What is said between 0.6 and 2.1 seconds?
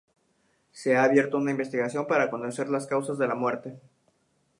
Se ha abierto una investigación